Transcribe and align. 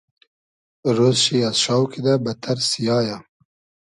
رۉز 0.95 1.17
شی 1.23 1.37
از 1.49 1.55
شاو 1.63 1.83
کیدۂ 1.91 2.13
بئدتئر 2.23 2.57
سیایۂ 2.69 3.17